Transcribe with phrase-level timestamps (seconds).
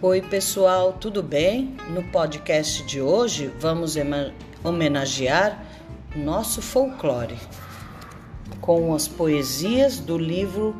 [0.00, 1.76] Oi, pessoal, tudo bem?
[1.90, 3.96] No podcast de hoje vamos
[4.62, 5.66] homenagear
[6.14, 7.36] nosso folclore
[8.60, 10.76] com as poesias do livro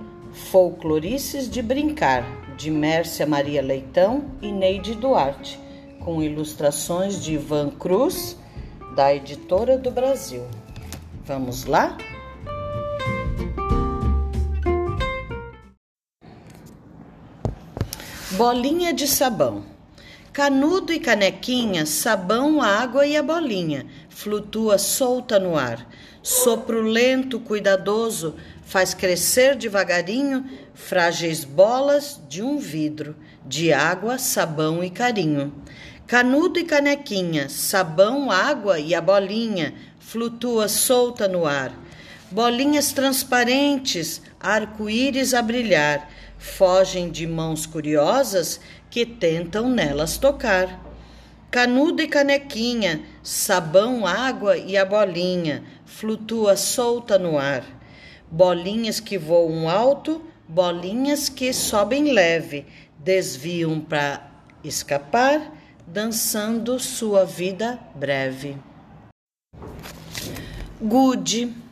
[0.53, 2.25] Folclorices de Brincar,
[2.57, 5.59] de Mércia Maria Leitão e Neide Duarte,
[5.99, 8.37] com ilustrações de Ivan Cruz,
[8.95, 10.47] da Editora do Brasil.
[11.25, 11.99] Vamos lá?
[18.33, 19.65] Bolinha de sabão.
[20.35, 25.89] Canudo e canequinha, sabão, água e a bolinha, flutua solta no ar.
[26.23, 28.35] Sopro lento, cuidadoso,
[28.67, 35.51] faz crescer devagarinho frágeis bolas de um vidro, de água, sabão e carinho.
[36.07, 41.73] Canudo e canequinha, sabão, água e a bolinha, flutua solta no ar.
[42.31, 50.85] Bolinhas transparentes, arco-íris a brilhar, fogem de mãos curiosas que tentam nelas tocar.
[51.51, 57.65] Canudo e canequinha, sabão, água e a bolinha, flutua solta no ar.
[58.31, 62.67] Bolinhas que voam alto, bolinhas que sobem leve,
[62.99, 64.31] desviam para
[64.63, 65.51] escapar,
[65.87, 68.59] dançando sua vida breve.
[70.79, 71.68] Gude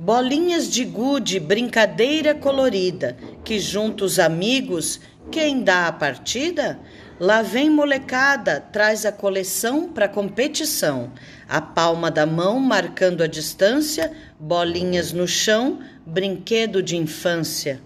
[0.00, 6.78] Bolinhas de gude, brincadeira colorida, que junto os amigos, quem dá a partida?
[7.18, 11.12] Lá vem molecada, traz a coleção para competição.
[11.48, 17.80] A palma da mão marcando a distância, bolinhas no chão, brinquedo de infância.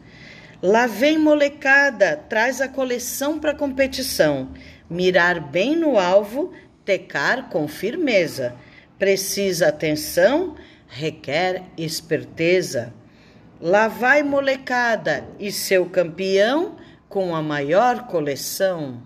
[0.62, 4.50] Lá vem molecada, traz a coleção para competição.
[4.88, 6.52] Mirar bem no alvo,
[6.84, 8.54] tecar com firmeza.
[8.98, 10.54] Precisa atenção,
[10.92, 12.92] requer esperteza.
[13.58, 16.76] Lá vai molecada e seu campeão
[17.08, 19.02] com a maior coleção.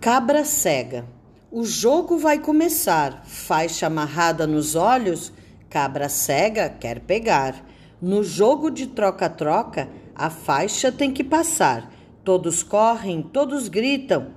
[0.00, 1.06] Cabra cega.
[1.50, 3.22] O jogo vai começar.
[3.24, 5.32] Faixa amarrada nos olhos,
[5.70, 7.64] cabra cega quer pegar.
[8.00, 11.90] No jogo de troca-troca, a faixa tem que passar.
[12.22, 14.34] Todos correm, todos gritam,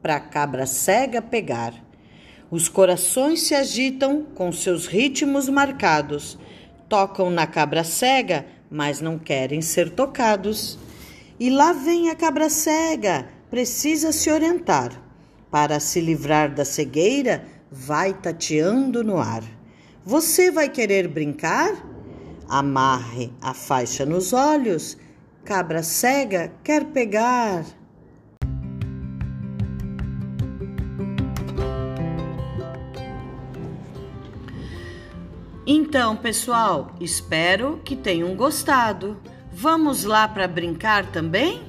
[0.00, 1.87] pra cabra cega pegar.
[2.50, 6.38] Os corações se agitam com seus ritmos marcados.
[6.88, 10.78] Tocam na cabra cega, mas não querem ser tocados.
[11.38, 14.92] E lá vem a cabra cega, precisa se orientar.
[15.50, 19.44] Para se livrar da cegueira, vai tateando no ar.
[20.02, 21.84] Você vai querer brincar?
[22.48, 24.96] Amarre a faixa nos olhos.
[25.44, 27.64] Cabra cega quer pegar.
[35.70, 39.18] Então, pessoal, espero que tenham gostado.
[39.52, 41.60] Vamos lá para brincar também?